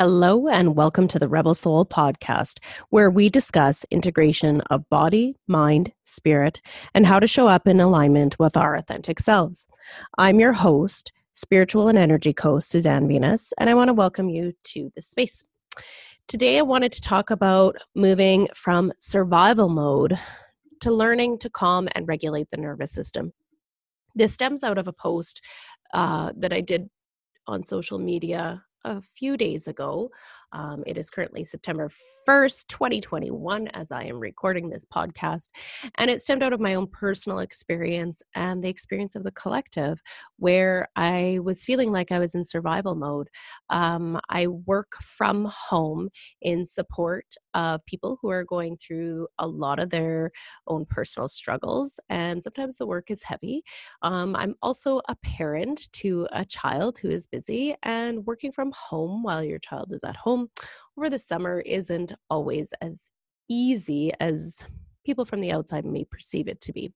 [0.00, 5.92] Hello, and welcome to the Rebel Soul podcast, where we discuss integration of body, mind,
[6.06, 6.62] spirit,
[6.94, 9.66] and how to show up in alignment with our authentic selves.
[10.16, 14.54] I'm your host, spiritual and energy coach, Suzanne Venus, and I want to welcome you
[14.68, 15.44] to this space.
[16.28, 20.18] Today, I wanted to talk about moving from survival mode
[20.80, 23.34] to learning to calm and regulate the nervous system.
[24.14, 25.42] This stems out of a post
[25.92, 26.88] uh, that I did
[27.46, 30.10] on social media a few days ago.
[30.52, 31.90] Um, it is currently September
[32.28, 35.48] 1st, 2021, as I am recording this podcast.
[35.96, 40.00] And it stemmed out of my own personal experience and the experience of the collective,
[40.38, 43.28] where I was feeling like I was in survival mode.
[43.68, 46.10] Um, I work from home
[46.42, 50.30] in support of people who are going through a lot of their
[50.66, 53.62] own personal struggles, and sometimes the work is heavy.
[54.02, 59.22] Um, I'm also a parent to a child who is busy, and working from home
[59.22, 60.48] while your child is at home
[60.96, 63.10] over the summer isn't always as
[63.48, 64.64] easy as
[65.04, 66.92] people from the outside may perceive it to be.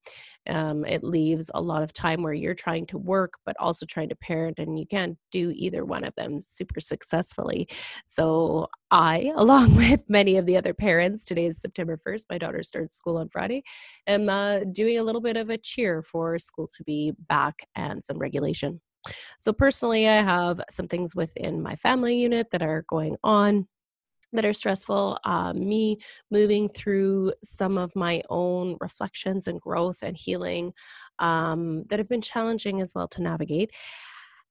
[0.48, 4.08] Um, it leaves a lot of time where you're trying to work, but also trying
[4.10, 7.68] to parent, and you can't do either one of them super successfully.
[8.06, 12.62] So, I, along with many of the other parents, today is September 1st, my daughter
[12.62, 13.62] starts school on Friday,
[14.06, 18.04] I'm uh, doing a little bit of a cheer for school to be back and
[18.04, 18.80] some regulation.
[19.38, 23.68] So, personally, I have some things within my family unit that are going on
[24.34, 25.98] that are stressful, uh, me
[26.30, 30.72] moving through some of my own reflections and growth and healing
[31.20, 33.70] um, that have been challenging as well to navigate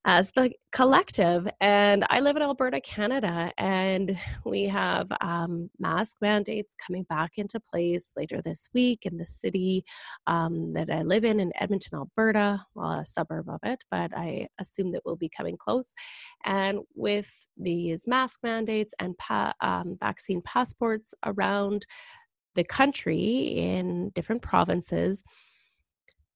[0.05, 1.47] as the collective.
[1.61, 7.59] And I live in Alberta, Canada, and we have um, mask mandates coming back into
[7.59, 9.85] place later this week in the city
[10.27, 14.47] um, that I live in, in Edmonton, Alberta, well, a suburb of it, but I
[14.59, 15.93] assume that we'll be coming close.
[16.45, 21.85] And with these mask mandates and pa- um, vaccine passports around
[22.55, 25.23] the country in different provinces,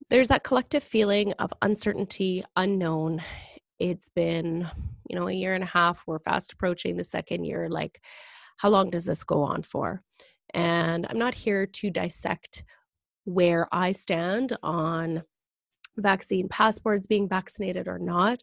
[0.09, 3.21] there's that collective feeling of uncertainty, unknown,
[3.79, 4.67] it's been
[5.09, 8.01] you know a year and a half we're fast approaching the second year like
[8.57, 10.01] how long does this go on for?
[10.53, 12.63] And i'm not here to dissect
[13.25, 15.23] where i stand on
[15.97, 18.41] vaccine passports being vaccinated or not.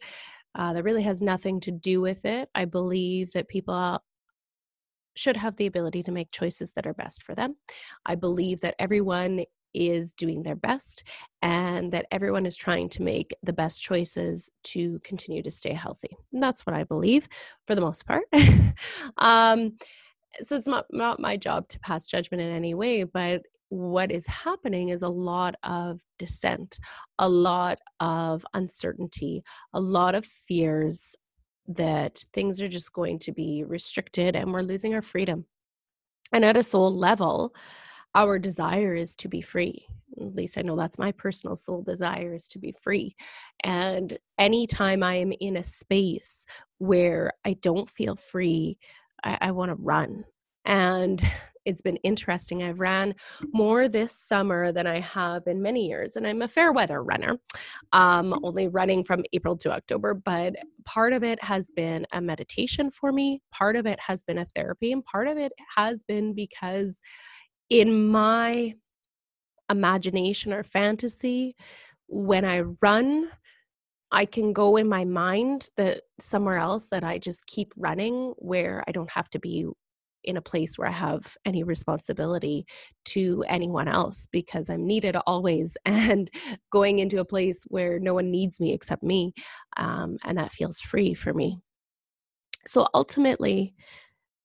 [0.53, 2.49] Uh, that really has nothing to do with it.
[2.55, 4.01] I believe that people
[5.15, 7.55] should have the ability to make choices that are best for them.
[8.05, 11.03] I believe that everyone is doing their best
[11.41, 16.15] and that everyone is trying to make the best choices to continue to stay healthy.
[16.33, 17.27] And that's what I believe
[17.67, 18.23] for the most part.
[19.17, 19.77] um,
[20.41, 24.27] so it's not, not my job to pass judgment in any way, but what is
[24.27, 26.77] happening is a lot of dissent,
[27.19, 29.43] a lot of uncertainty,
[29.73, 31.15] a lot of fears
[31.67, 35.45] that things are just going to be restricted and we're losing our freedom.
[36.31, 37.53] And at a soul level,
[38.15, 39.85] our desire is to be free
[40.19, 43.15] at least i know that's my personal soul desire is to be free
[43.63, 46.45] and anytime i am in a space
[46.79, 48.77] where i don't feel free
[49.23, 50.23] i, I want to run
[50.65, 51.21] and
[51.65, 52.63] it's been interesting.
[52.63, 53.15] I've ran
[53.51, 57.39] more this summer than I have in many years, and I'm a fair weather runner,
[57.91, 58.45] um, mm-hmm.
[58.45, 60.13] only running from April to October.
[60.13, 60.55] But
[60.85, 64.45] part of it has been a meditation for me, part of it has been a
[64.45, 67.01] therapy, and part of it has been because
[67.69, 68.75] in my
[69.69, 71.55] imagination or fantasy,
[72.07, 73.29] when I run,
[74.11, 78.83] I can go in my mind that somewhere else that I just keep running where
[78.87, 79.65] I don't have to be
[80.23, 82.65] in a place where I have any responsibility
[83.05, 86.29] to anyone else because I'm needed always and
[86.71, 89.33] going into a place where no one needs me except me.
[89.77, 91.59] Um, and that feels free for me.
[92.67, 93.75] So ultimately,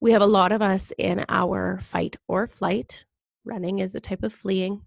[0.01, 3.05] we have a lot of us in our fight or flight
[3.45, 4.83] running is a type of fleeing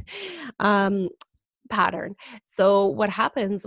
[0.60, 1.08] um,
[1.70, 2.14] pattern.
[2.46, 3.66] So, what happens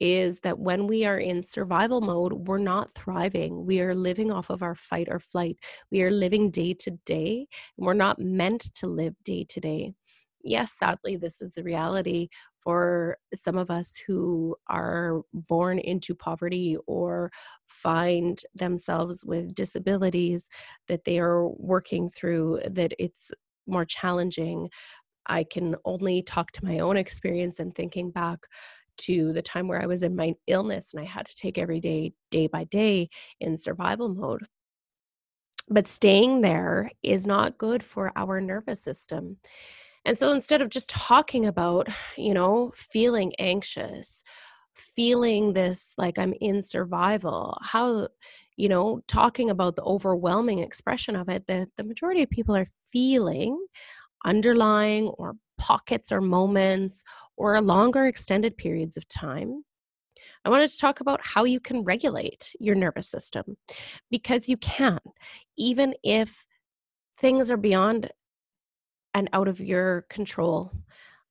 [0.00, 3.64] is that when we are in survival mode, we're not thriving.
[3.64, 5.58] We are living off of our fight or flight.
[5.92, 7.46] We are living day to day.
[7.76, 9.94] We're not meant to live day to day.
[10.42, 12.28] Yes, sadly, this is the reality
[12.58, 17.30] for some of us who are born into poverty or
[17.66, 20.48] find themselves with disabilities
[20.88, 23.30] that they are working through, that it's
[23.66, 24.70] more challenging.
[25.26, 28.40] I can only talk to my own experience and thinking back
[28.98, 31.80] to the time where I was in my illness and I had to take every
[31.80, 33.08] day, day by day,
[33.40, 34.46] in survival mode.
[35.68, 39.38] But staying there is not good for our nervous system.
[40.04, 44.22] And so instead of just talking about, you know, feeling anxious,
[44.74, 48.08] feeling this like I'm in survival, how,
[48.56, 52.68] you know, talking about the overwhelming expression of it that the majority of people are
[52.92, 53.58] feeling
[54.24, 57.02] underlying or pockets or moments
[57.36, 59.64] or longer extended periods of time.
[60.44, 63.56] I wanted to talk about how you can regulate your nervous system
[64.10, 64.98] because you can,
[65.56, 66.46] even if
[67.18, 68.10] things are beyond
[69.14, 70.72] and out of your control.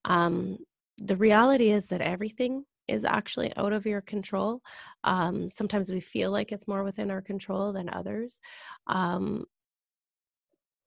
[0.05, 0.59] Um,
[0.97, 4.61] the reality is that everything is actually out of your control.
[5.03, 8.39] Um, sometimes we feel like it's more within our control than others.
[8.87, 9.45] Um,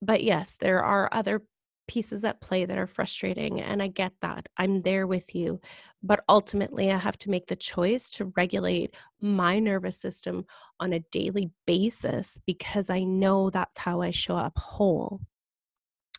[0.03, 1.43] but yes, there are other
[1.87, 4.49] pieces at play that are frustrating, and I get that.
[4.57, 5.61] I'm there with you.
[6.03, 10.45] But ultimately, I have to make the choice to regulate my nervous system
[10.81, 15.21] on a daily basis because I know that's how I show up whole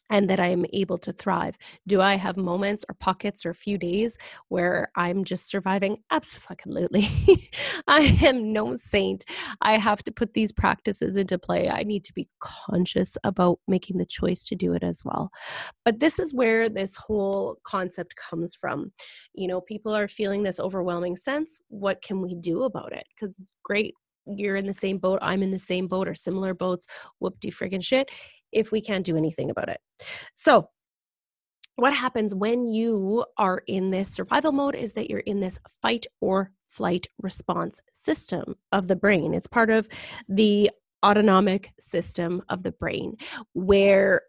[0.09, 1.57] and that I am able to thrive.
[1.87, 4.17] Do I have moments or pockets or a few days
[4.49, 5.97] where I'm just surviving?
[6.11, 7.09] Absolutely.
[7.87, 9.25] I am no saint.
[9.61, 11.69] I have to put these practices into play.
[11.69, 15.31] I need to be conscious about making the choice to do it as well.
[15.83, 18.91] But this is where this whole concept comes from.
[19.33, 21.59] You know, people are feeling this overwhelming sense.
[21.69, 23.05] What can we do about it?
[23.15, 23.95] Because great,
[24.27, 26.87] you're in the same boat, I'm in the same boat, or similar boats,
[27.19, 28.09] whoop de friggin' shit
[28.51, 29.79] if we can't do anything about it.
[30.35, 30.69] So,
[31.77, 36.05] what happens when you are in this survival mode is that you're in this fight
[36.21, 39.33] or flight response system of the brain.
[39.33, 39.89] It's part of
[40.29, 40.71] the
[41.05, 43.17] autonomic system of the brain,
[43.53, 44.21] where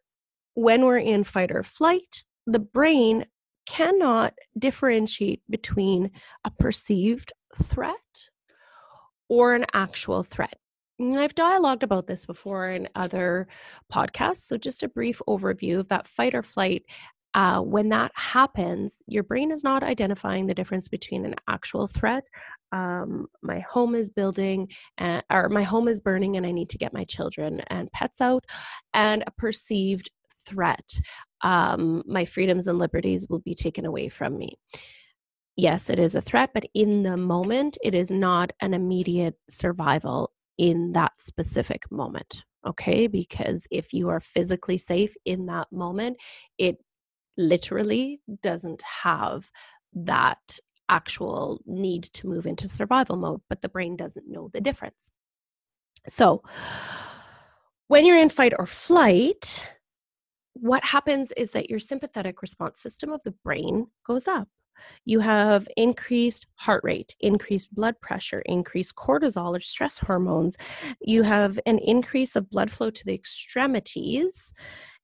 [0.55, 3.27] when we're in fight or flight, the brain
[3.67, 6.11] cannot differentiate between
[6.45, 7.95] a perceived threat
[9.29, 10.59] or an actual threat.
[11.00, 13.48] I've dialogued about this before in other
[13.93, 14.46] podcasts.
[14.46, 16.84] So, just a brief overview of that fight or flight.
[17.34, 22.25] Uh, when that happens, your brain is not identifying the difference between an actual threat.
[22.72, 26.78] Um, my home is building, uh, or my home is burning, and I need to
[26.78, 28.46] get my children and pets out,
[28.94, 30.10] and a perceived
[30.46, 30.98] threat.
[31.43, 34.56] Um, my freedoms and liberties will be taken away from me
[35.56, 40.31] yes, it is a threat, but in the moment, it is not an immediate survival
[40.58, 42.44] in that specific moment.
[42.67, 43.06] Okay.
[43.06, 46.17] Because if you are physically safe in that moment,
[46.58, 46.79] it
[47.37, 49.50] literally doesn't have
[49.93, 50.58] that
[50.88, 55.12] actual need to move into survival mode, but the brain doesn't know the difference.
[56.08, 56.43] So,
[57.88, 59.67] when you're in fight or flight,
[60.55, 64.49] what happens is that your sympathetic response system of the brain goes up.
[65.05, 70.56] You have increased heart rate, increased blood pressure, increased cortisol or stress hormones.
[71.00, 74.52] You have an increase of blood flow to the extremities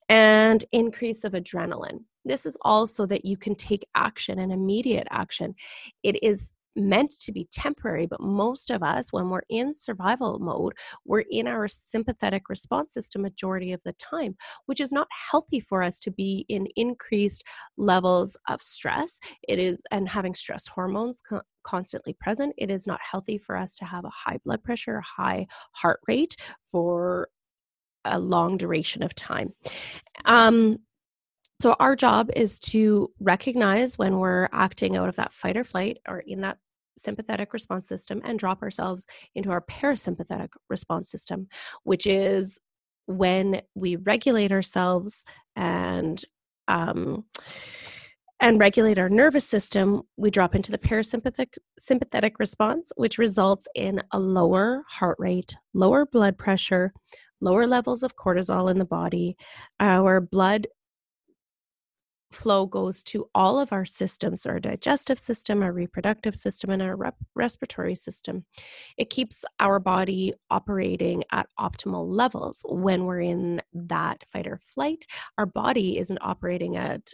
[0.09, 2.05] and increase of adrenaline.
[2.25, 5.55] This is also that you can take action and immediate action.
[6.03, 10.75] It is meant to be temporary, but most of us, when we're in survival mode,
[11.05, 14.37] we're in our sympathetic response system majority of the time,
[14.67, 17.45] which is not healthy for us to be in increased
[17.77, 19.19] levels of stress.
[19.49, 23.77] It is, and having stress hormones co- constantly present, it is not healthy for us
[23.77, 26.37] to have a high blood pressure, high heart rate
[26.71, 27.29] for
[28.05, 29.55] a long duration of time.
[30.25, 30.79] Um,
[31.63, 35.99] so, our job is to recognize when we're acting out of that fight or flight
[36.09, 36.59] or in that
[36.99, 39.07] sympathetic response system and drop ourselves
[39.37, 41.47] into our parasympathetic response system,
[41.85, 42.59] which is
[43.07, 46.25] when we regulate ourselves and
[46.67, 47.27] um,
[48.41, 54.03] and regulate our nervous system, we drop into the parasympathetic sympathetic response, which results in
[54.11, 56.93] a lower heart rate, lower blood pressure,
[57.41, 59.37] lower levels of cortisol in the body.
[59.79, 60.67] Our blood
[62.33, 66.97] flow goes to all of our systems our digestive system, our reproductive system, and our
[66.97, 68.45] rep- respiratory system.
[68.97, 72.65] It keeps our body operating at optimal levels.
[72.69, 75.07] When we're in that fight or flight,
[75.39, 77.13] our body isn't operating at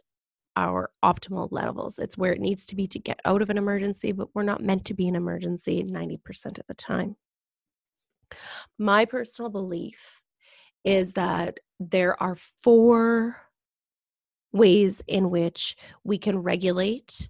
[0.57, 1.99] our optimal levels.
[1.99, 4.63] It's where it needs to be to get out of an emergency, but we're not
[4.63, 7.17] meant to be an emergency 90% of the time.
[8.79, 10.21] My personal belief
[10.85, 13.37] is that there are four
[14.53, 17.29] ways in which we can regulate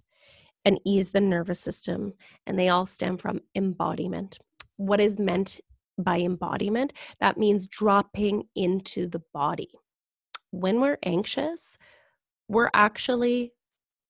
[0.65, 2.13] and ease the nervous system,
[2.45, 4.39] and they all stem from embodiment.
[4.77, 5.59] What is meant
[5.97, 6.93] by embodiment?
[7.19, 9.71] That means dropping into the body.
[10.51, 11.77] When we're anxious,
[12.47, 13.53] we're actually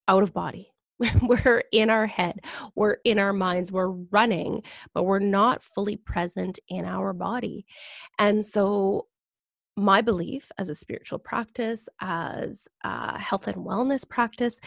[0.08, 0.72] out of body.
[1.22, 2.42] we're in our head,
[2.75, 4.62] we're in our minds, we're running,
[4.94, 7.66] but we're not fully present in our body.
[8.18, 9.08] And so
[9.79, 14.59] my belief as a spiritual practice, as a health and wellness practice,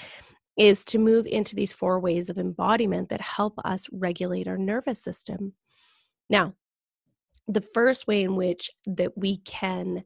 [0.57, 5.03] is to move into these four ways of embodiment that help us regulate our nervous
[5.03, 5.55] system.
[6.29, 6.55] Now,
[7.49, 10.05] the first way in which that we can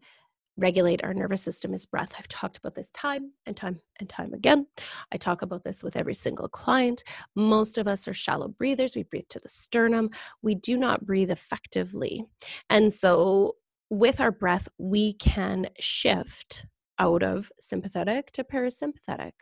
[0.56, 2.12] regulate our nervous system is breath.
[2.18, 4.66] I've talked about this time and time and time again.
[5.12, 7.04] I talk about this with every single client.
[7.34, 8.96] Most of us are shallow breathers.
[8.96, 10.10] We breathe to the sternum.
[10.42, 12.24] We do not breathe effectively.
[12.70, 13.56] And so,
[13.90, 16.66] with our breath, we can shift
[16.98, 19.32] out of sympathetic to parasympathetic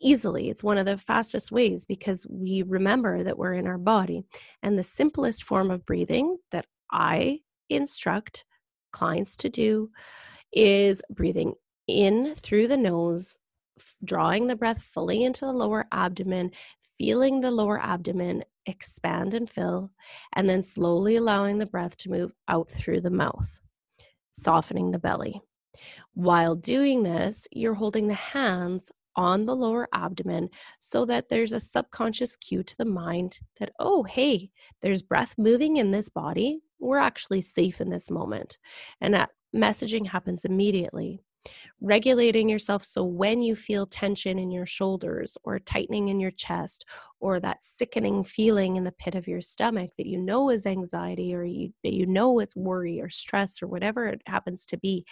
[0.00, 0.48] easily.
[0.48, 4.24] It's one of the fastest ways because we remember that we're in our body.
[4.62, 8.44] And the simplest form of breathing that I instruct
[8.92, 9.90] clients to do
[10.52, 11.54] is breathing
[11.86, 13.38] in through the nose,
[14.04, 16.50] drawing the breath fully into the lower abdomen,
[16.98, 19.90] feeling the lower abdomen expand and fill,
[20.34, 23.59] and then slowly allowing the breath to move out through the mouth,
[24.40, 25.40] softening the belly.
[26.14, 31.60] While doing this, you're holding the hands on the lower abdomen so that there's a
[31.60, 34.50] subconscious cue to the mind that, oh, hey,
[34.82, 36.60] there's breath moving in this body.
[36.78, 38.58] We're actually safe in this moment.
[39.00, 41.22] And that messaging happens immediately
[41.80, 46.84] regulating yourself so when you feel tension in your shoulders or tightening in your chest
[47.20, 51.34] or that sickening feeling in the pit of your stomach that you know is anxiety
[51.34, 55.06] or you, you know it's worry or stress or whatever it happens to be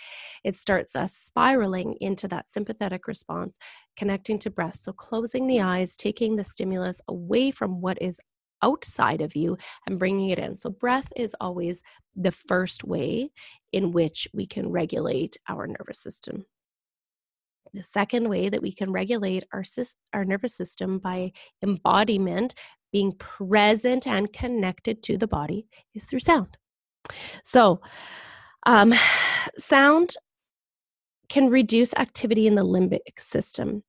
[0.45, 3.59] it starts us spiraling into that sympathetic response
[3.97, 4.77] connecting to breath.
[4.77, 8.21] So closing the eyes taking the stimulus away from what is
[8.63, 10.57] outside of you and bringing it in.
[10.57, 11.83] So, breath is always
[12.15, 13.31] the first way
[13.73, 16.47] in which we can regulate our nervous system.
[17.75, 19.63] The second way that we can regulate our,
[20.13, 22.55] our nervous system by embodiment,
[22.93, 26.57] being present and connected to the body, is through sound.
[27.45, 27.81] So,
[28.67, 28.95] um,
[29.59, 30.15] sound
[31.29, 33.83] can reduce activity in the limbic system.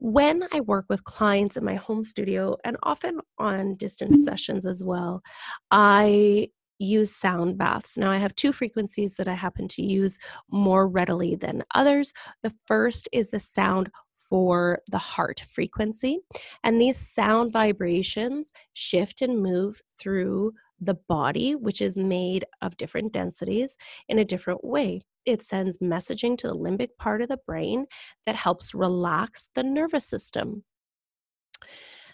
[0.00, 4.22] When I work with clients in my home studio and often on distance mm-hmm.
[4.22, 5.22] sessions as well,
[5.70, 7.98] I use sound baths.
[7.98, 10.18] Now, I have two frequencies that I happen to use
[10.50, 12.14] more readily than others.
[12.42, 16.20] The first is the sound for the heart frequency,
[16.64, 23.12] and these sound vibrations shift and move through the body, which is made of different
[23.12, 23.76] densities,
[24.08, 27.86] in a different way it sends messaging to the limbic part of the brain
[28.26, 30.64] that helps relax the nervous system.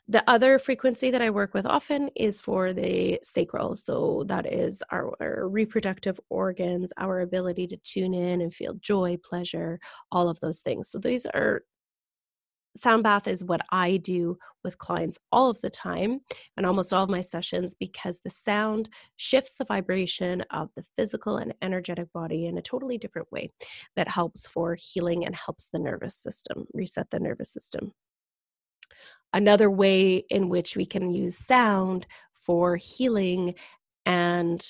[0.09, 3.75] The other frequency that I work with often is for the sacral.
[3.75, 9.17] So that is our, our, reproductive organs, our ability to tune in and feel joy,
[9.29, 9.81] pleasure,
[10.13, 10.89] all of those things.
[10.91, 11.63] So these are
[12.77, 16.21] sound bath is what I do with clients all of the time
[16.57, 21.37] and almost all of my sessions because the sound shifts the vibration of the physical
[21.39, 23.51] and energetic body in a totally different way
[23.95, 27.93] that helps for healing and helps the nervous system reset the nervous system.
[29.33, 32.07] Another way in which we can use sound
[32.45, 33.55] for healing
[34.05, 34.67] and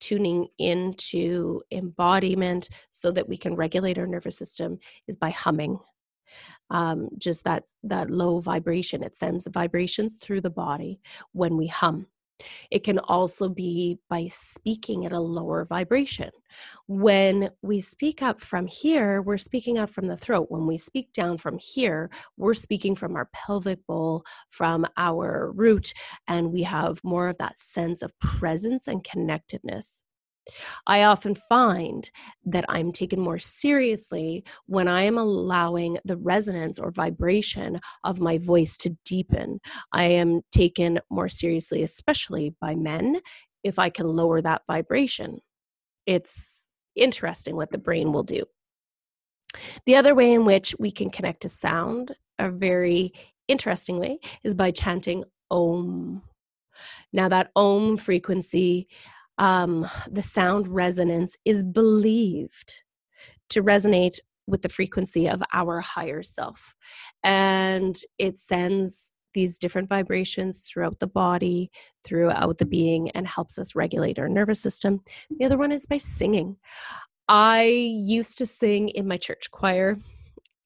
[0.00, 5.78] tuning into embodiment so that we can regulate our nervous system is by humming
[6.70, 9.02] um, just that that low vibration.
[9.02, 11.00] It sends vibrations through the body
[11.32, 12.06] when we hum.
[12.70, 16.30] It can also be by speaking at a lower vibration.
[16.86, 20.46] When we speak up from here, we're speaking up from the throat.
[20.50, 25.92] When we speak down from here, we're speaking from our pelvic bowl, from our root,
[26.26, 30.02] and we have more of that sense of presence and connectedness.
[30.86, 32.10] I often find
[32.44, 38.38] that I'm taken more seriously when I am allowing the resonance or vibration of my
[38.38, 39.60] voice to deepen.
[39.92, 43.20] I am taken more seriously, especially by men,
[43.62, 45.38] if I can lower that vibration.
[46.06, 48.44] It's interesting what the brain will do.
[49.86, 53.12] The other way in which we can connect to sound, a very
[53.48, 56.22] interesting way, is by chanting Om.
[57.12, 58.88] Now, that Om frequency
[59.38, 62.74] um, the sound resonance is believed
[63.50, 66.74] to resonate with the frequency of our higher self.
[67.22, 71.70] And it sends these different vibrations throughout the body,
[72.04, 75.00] throughout the being, and helps us regulate our nervous system.
[75.38, 76.56] The other one is by singing.
[77.28, 79.96] I used to sing in my church choir.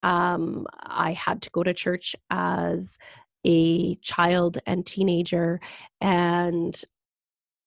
[0.02, 2.98] Um, I had to go to church as
[3.44, 5.60] a child and teenager,
[6.00, 6.80] and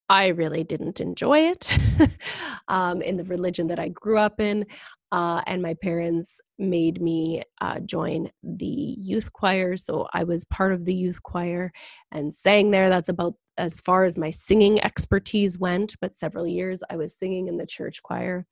[0.10, 1.72] I really didn't enjoy it
[2.68, 4.66] um, in the religion that I grew up in.
[5.12, 9.78] Uh, and my parents made me uh, join the youth choir.
[9.78, 11.72] So I was part of the youth choir
[12.12, 12.90] and sang there.
[12.90, 15.96] That's about as far as my singing expertise went.
[16.00, 18.46] But several years I was singing in the church choir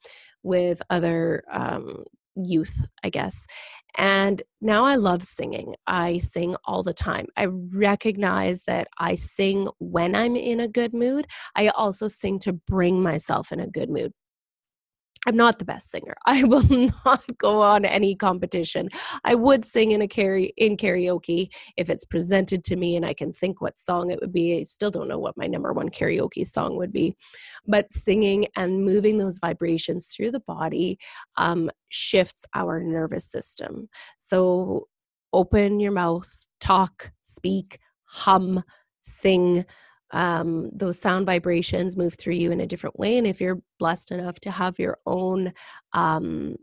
[0.43, 2.05] with other um,
[2.37, 3.45] youth, I guess.
[3.97, 5.75] And now I love singing.
[5.87, 7.27] I sing all the time.
[7.35, 11.27] I recognize that I sing when I'm in a good mood.
[11.55, 14.13] I also sing to bring myself in a good mood.
[15.27, 16.15] I'm not the best singer.
[16.25, 16.63] I will
[17.05, 18.89] not go on any competition.
[19.25, 23.13] I would sing in a karaoke in karaoke if it's presented to me and I
[23.13, 24.57] can think what song it would be.
[24.57, 27.17] I still don't know what my number one karaoke song would be,
[27.67, 30.97] but singing and moving those vibrations through the body
[31.35, 33.89] um, shifts our nervous system.
[34.17, 34.87] So
[35.33, 36.31] open your mouth,
[36.61, 38.63] talk, speak, hum,
[39.01, 39.65] sing
[40.11, 43.17] um, those sound vibrations move through you in a different way.
[43.17, 45.53] And if you're blessed enough to have your own
[45.93, 46.55] um,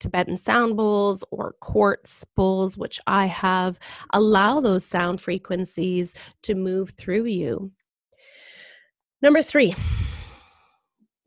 [0.00, 3.78] Tibetan sound bowls or quartz bowls, which I have,
[4.12, 7.72] allow those sound frequencies to move through you.
[9.20, 9.74] Number three.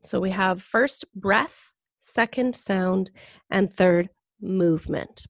[0.04, 3.12] So we have first breath, second sound,
[3.50, 4.10] and third
[4.42, 5.26] movement.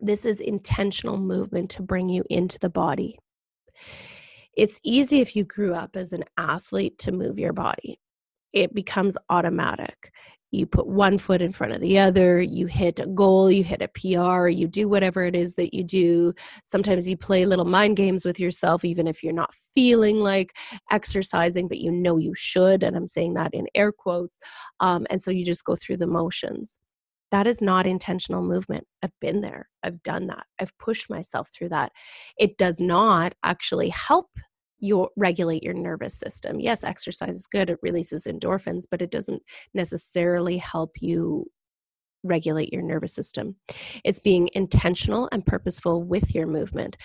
[0.00, 3.18] This is intentional movement to bring you into the body.
[4.54, 8.00] It's easy if you grew up as an athlete to move your body.
[8.52, 10.12] It becomes automatic.
[10.50, 13.80] You put one foot in front of the other, you hit a goal, you hit
[13.80, 16.34] a PR, you do whatever it is that you do.
[16.64, 20.54] Sometimes you play little mind games with yourself, even if you're not feeling like
[20.90, 22.82] exercising, but you know you should.
[22.82, 24.38] And I'm saying that in air quotes.
[24.80, 26.78] Um, and so you just go through the motions
[27.32, 28.86] that is not intentional movement.
[29.02, 29.68] I've been there.
[29.82, 30.44] I've done that.
[30.60, 31.90] I've pushed myself through that.
[32.38, 34.28] It does not actually help
[34.78, 36.60] you regulate your nervous system.
[36.60, 37.70] Yes, exercise is good.
[37.70, 39.42] It releases endorphins, but it doesn't
[39.74, 41.46] necessarily help you
[42.24, 43.56] regulate your nervous system.
[44.04, 46.96] It's being intentional and purposeful with your movement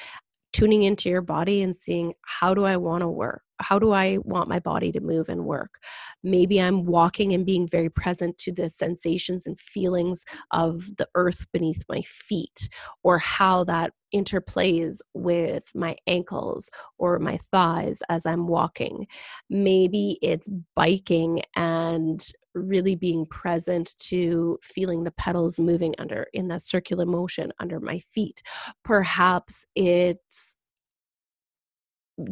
[0.53, 3.43] tuning into your body and seeing how do I want to work?
[3.59, 5.79] How do I want my body to move and work?
[6.23, 11.45] Maybe I'm walking and being very present to the sensations and feelings of the earth
[11.51, 12.69] beneath my feet,
[13.03, 19.07] or how that interplays with my ankles or my thighs as I'm walking.
[19.49, 26.63] Maybe it's biking and really being present to feeling the pedals moving under in that
[26.63, 28.41] circular motion under my feet.
[28.83, 30.56] Perhaps it's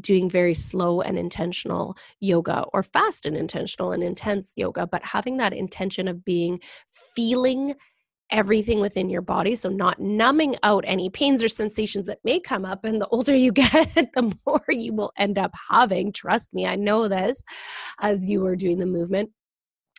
[0.02, 5.38] doing very slow and intentional yoga or fast and intentional and intense yoga, but having
[5.38, 6.60] that intention of being
[7.16, 7.76] feeling
[8.32, 9.56] everything within your body.
[9.56, 12.84] So, not numbing out any pains or sensations that may come up.
[12.84, 16.12] And the older you get, the more you will end up having.
[16.12, 17.44] Trust me, I know this
[18.00, 19.32] as you are doing the movement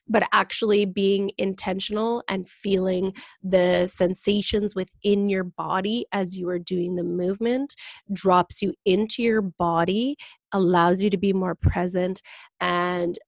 [0.08, 6.96] but actually being intentional and feeling the sensations within your body as you are doing
[6.96, 7.74] the movement
[8.12, 10.16] drops you into your body,
[10.52, 12.22] allows you to be more present
[12.60, 13.18] and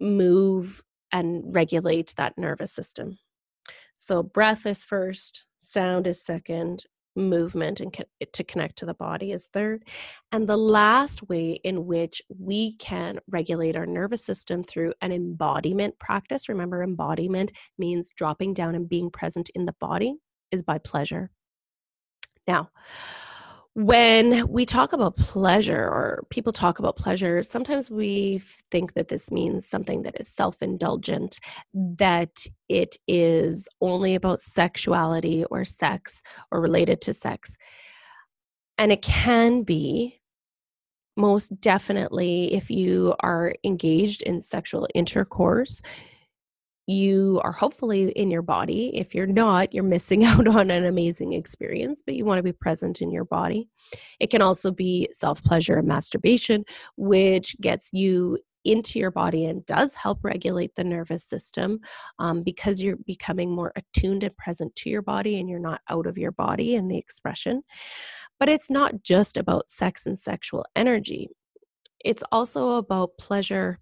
[0.00, 3.18] move and regulate that nervous system.
[3.96, 6.84] So, breath is first, sound is second,
[7.16, 7.96] movement and
[8.32, 9.84] to connect to the body is third.
[10.30, 15.98] And the last way in which we can regulate our nervous system through an embodiment
[15.98, 20.14] practice, remember, embodiment means dropping down and being present in the body,
[20.52, 21.30] is by pleasure.
[22.46, 22.70] Now,
[23.76, 29.30] when we talk about pleasure or people talk about pleasure, sometimes we think that this
[29.30, 31.38] means something that is self indulgent,
[31.74, 37.58] that it is only about sexuality or sex or related to sex.
[38.78, 40.22] And it can be
[41.14, 45.82] most definitely if you are engaged in sexual intercourse
[46.86, 48.92] you are hopefully in your body.
[48.94, 52.52] If you're not, you're missing out on an amazing experience, but you want to be
[52.52, 53.68] present in your body.
[54.20, 56.64] It can also be self pleasure and masturbation,
[56.96, 61.78] which gets you into your body and does help regulate the nervous system
[62.18, 66.06] um, because you're becoming more attuned and present to your body and you're not out
[66.06, 67.62] of your body in the expression.
[68.40, 71.28] But it's not just about sex and sexual energy,
[72.04, 73.78] it's also about pleasure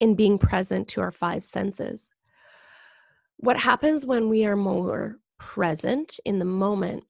[0.00, 2.10] in being present to our five senses.
[3.38, 7.04] What happens when we are more present in the moment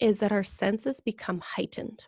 [0.00, 2.06] is that our senses become heightened.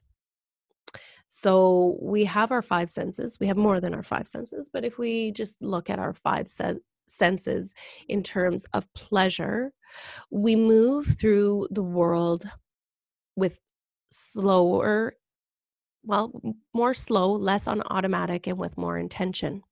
[1.29, 3.39] So we have our five senses.
[3.41, 6.49] We have more than our five senses, but if we just look at our five
[6.49, 7.75] se- senses
[8.09, 9.73] in terms of pleasure,
[10.31, 12.49] we move through the world
[13.37, 13.61] with
[14.11, 15.15] slower,
[16.03, 16.33] well,
[16.75, 19.63] more slow, less on automatic, and with more intention.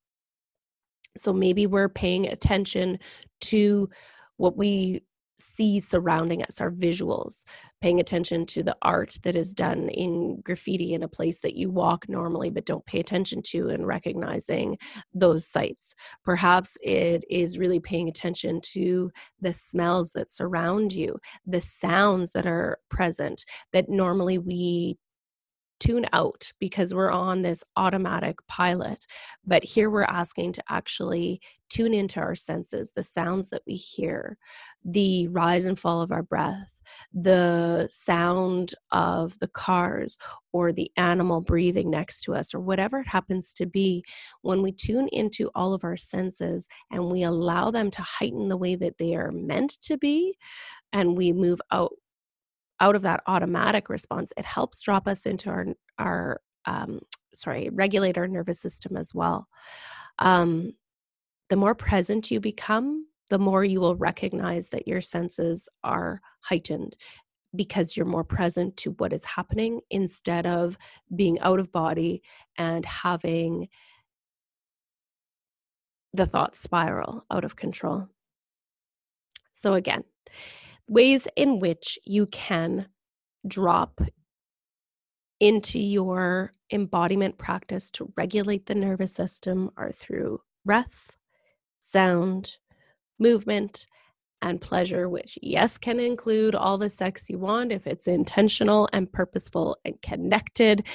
[1.17, 2.99] So maybe we're paying attention
[3.41, 3.89] to
[4.37, 5.01] what we
[5.41, 7.45] see surrounding us, our visuals,
[7.81, 11.69] paying attention to the art that is done in graffiti in a place that you
[11.69, 14.77] walk normally but don't pay attention to, and recognizing
[15.13, 15.95] those sights.
[16.25, 22.45] Perhaps it is really paying attention to the smells that surround you, the sounds that
[22.45, 24.97] are present that normally we
[25.79, 29.05] tune out because we're on this automatic pilot.
[29.45, 34.37] But here we're asking to actually tune into our senses, the sounds that we hear,
[34.83, 36.71] the rise and fall of our breath,
[37.13, 40.17] the sound of the cars
[40.51, 44.03] or the animal breathing next to us, or whatever it happens to be.
[44.41, 48.57] When we tune into all of our senses and we allow them to heighten the
[48.57, 50.37] way that they are meant to be,
[50.91, 51.91] and we move out
[52.79, 56.99] out of that automatic response, it helps drop us into our our um,
[57.33, 59.47] sorry regulate our nervous system as well.
[60.19, 60.73] Um,
[61.49, 66.95] the more present you become, the more you will recognize that your senses are heightened
[67.55, 70.77] because you're more present to what is happening instead of
[71.15, 72.21] being out of body
[72.57, 73.67] and having
[76.13, 78.07] the thought spiral out of control.
[79.53, 80.03] So, again,
[80.89, 82.87] ways in which you can
[83.47, 84.01] drop
[85.39, 91.15] into your embodiment practice to regulate the nervous system are through breath,
[91.79, 92.57] sound,
[93.17, 93.87] movement,
[94.41, 99.11] and pleasure, which, yes, can include all the sex you want if it's intentional and
[99.11, 100.85] purposeful and connected,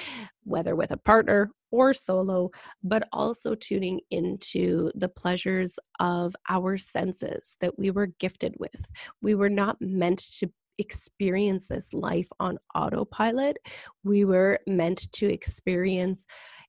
[0.44, 2.50] whether with a partner or solo,
[2.84, 8.86] but also tuning into the pleasures of our senses that we were gifted with.
[9.20, 13.56] We were not meant to experience this life on autopilot,
[14.04, 16.26] we were meant to experience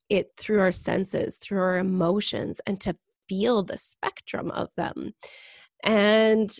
[0.09, 2.93] it through our senses, through our emotions, and to
[3.27, 5.13] feel the spectrum of them.
[5.83, 6.55] And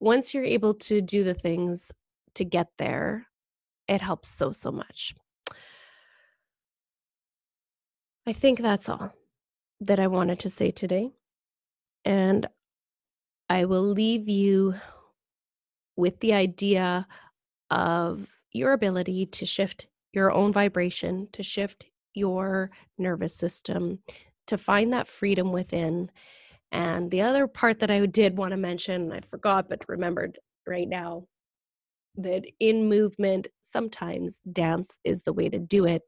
[0.00, 1.92] once you're able to do the things
[2.34, 3.26] to get there,
[3.88, 5.14] it helps so, so much.
[8.26, 9.12] I think that's all
[9.80, 11.12] that I wanted to say today.
[12.04, 12.48] And
[13.48, 14.74] I will leave you
[15.96, 17.06] with the idea
[17.70, 24.00] of your ability to shift your own vibration, to shift your nervous system,
[24.46, 26.10] to find that freedom within.
[26.72, 30.88] And the other part that I did want to mention, I forgot but remembered right
[30.88, 31.26] now,
[32.16, 36.02] that in movement, sometimes dance is the way to do it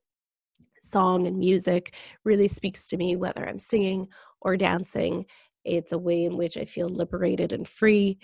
[0.81, 4.09] song and music really speaks to me, whether I'm singing
[4.41, 5.27] or dancing.
[5.65, 8.19] It's a way in which I feel liberated and free.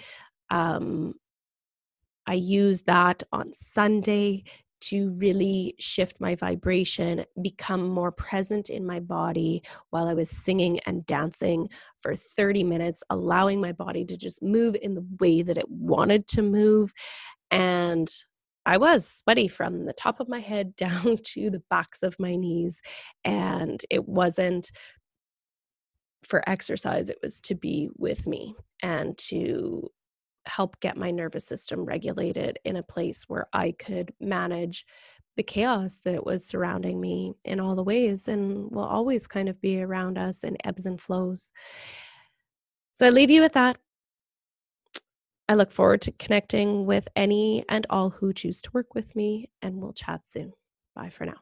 [0.51, 1.15] Um,
[2.27, 4.45] I use that on Sunday
[4.81, 10.79] to really shift my vibration, become more present in my body while I was singing
[10.81, 15.57] and dancing for 30 minutes, allowing my body to just move in the way that
[15.57, 16.93] it wanted to move.
[17.51, 18.13] And
[18.67, 22.37] I was sweaty from the top of my head down to the backs of my
[22.37, 22.81] knees.
[23.25, 24.71] And it wasn't
[26.23, 29.91] for exercise, it was to be with me and to
[30.47, 34.87] help get my nervous system regulated in a place where I could manage
[35.37, 39.61] the chaos that was surrounding me in all the ways and will always kind of
[39.61, 41.51] be around us in ebbs and flows.
[42.95, 43.77] So I leave you with that.
[45.49, 49.51] I look forward to connecting with any and all who choose to work with me,
[49.61, 50.53] and we'll chat soon.
[50.95, 51.41] Bye for now.